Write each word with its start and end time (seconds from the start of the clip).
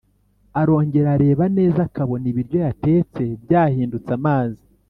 arongera 0.59 1.09
areba 1.15 1.43
neza 1.57 1.79
akabona 1.87 2.25
ibiryo 2.31 2.57
yatetse 2.65 3.23
byahindutse 3.43 4.09
amazi 4.19 4.63